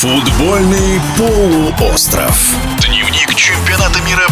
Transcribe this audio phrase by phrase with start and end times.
[0.00, 2.54] Футбольный полуостров.
[2.86, 4.27] Дневник чемпионата мира.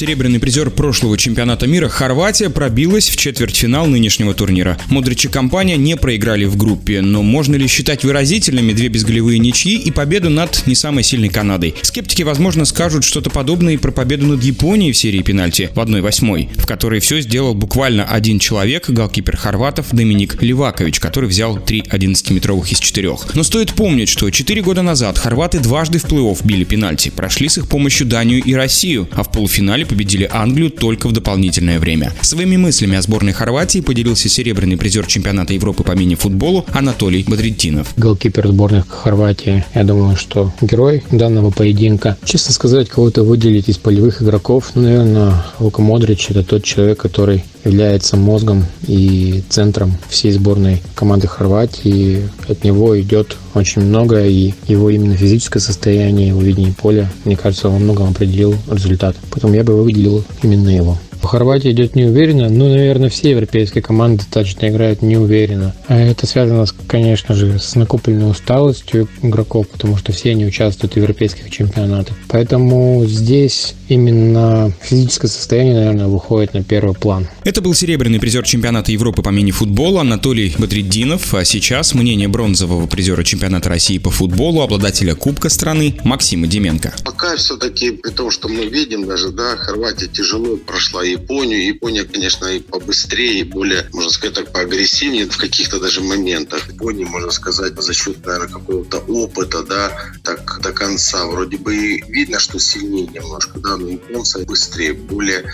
[0.00, 4.78] Серебряный призер прошлого чемпионата мира Хорватия пробилась в четвертьфинал нынешнего турнира.
[4.88, 9.90] Модрич компания не проиграли в группе, но можно ли считать выразительными две безголевые ничьи и
[9.90, 11.74] победу над не самой сильной Канадой?
[11.82, 16.48] Скептики, возможно, скажут что-то подобное и про победу над Японией в серии пенальти в 1-8,
[16.58, 22.72] в которой все сделал буквально один человек, голкипер хорватов Доминик Левакович, который взял три 11-метровых
[22.72, 23.34] из четырех.
[23.34, 27.58] Но стоит помнить, что 4 года назад хорваты дважды в плей-офф били пенальти, прошли с
[27.58, 32.12] их помощью Данию и Россию, а в полуфинале победили Англию только в дополнительное время.
[32.22, 37.92] Своими мыслями о сборной Хорватии поделился серебряный призер чемпионата Европы по мини-футболу Анатолий Бадриддинов.
[37.96, 42.16] Голкипер сборной Хорватии, я думаю, что герой данного поединка.
[42.24, 48.16] Честно сказать, кого-то выделить из полевых игроков, наверное, Лука Модрич– это тот человек, который является
[48.16, 52.28] мозгом и центром всей сборной команды Хорватии.
[52.48, 57.68] От него идет очень много, и его именно физическое состояние, его видение поля, мне кажется,
[57.68, 59.16] во многом определил результат.
[59.30, 60.98] Поэтому я бы выделил именно его.
[61.22, 65.74] Хорватия идет неуверенно, ну, наверное, все европейские команды достаточно играют неуверенно.
[65.86, 70.96] А это связано, конечно же, с накопленной усталостью игроков, потому что все они участвуют в
[70.96, 72.16] европейских чемпионатах.
[72.28, 77.28] Поэтому здесь именно физическое состояние, наверное, выходит на первый план.
[77.44, 83.22] Это был серебряный призер чемпионата Европы по мини-футболу Анатолий Бадриддинов, а сейчас мнение бронзового призера
[83.22, 86.94] чемпионата России по футболу, обладателя Кубка страны Максима Деменко.
[87.04, 91.64] Пока все-таки, при том, что мы видим даже, да, Хорватия тяжело прошла Японию.
[91.64, 96.66] Япония, конечно, и побыстрее, и более, можно сказать так, поагрессивнее в каких-то даже моментах.
[96.66, 101.24] Япония, можно сказать, за счет, наверное, какого-то опыта, да, так до конца.
[101.26, 105.44] Вроде бы и видно, что сильнее немножко, да, но японцы быстрее, более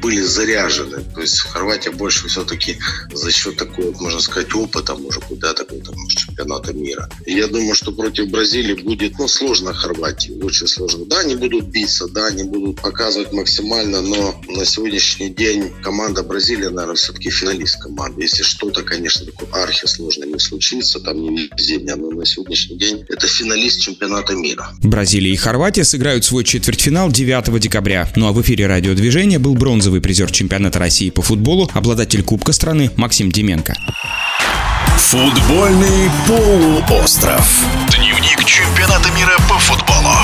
[0.00, 1.02] были заряжены.
[1.14, 2.78] То есть Хорватия больше все-таки
[3.12, 7.08] за счет такого, можно сказать, опыта, может быть, да, такого там, чемпионата мира.
[7.26, 11.04] Я думаю, что против Бразилии будет, ну, сложно Хорватии, очень сложно.
[11.06, 16.66] Да, они будут биться, да, они будут показывать максимально, но на сегодняшний день команда Бразилии,
[16.66, 18.22] наверное, все-таки финалист команды.
[18.22, 23.26] Если что-то, конечно, такое архисложно не случится, там не везение, но на сегодняшний день это
[23.26, 24.70] финалист чемпионата мира.
[24.82, 28.08] Бразилия и Хорватия сыграют свой четвертьфинал 9 декабря.
[28.16, 32.52] Ну а в эфире радиодвижения был бронзовый бронзовый призер чемпионата России по футболу, обладатель Кубка
[32.52, 33.76] страны Максим Деменко.
[34.98, 37.64] Футбольный полуостров.
[37.90, 40.14] Дневник чемпионата мира по футболу.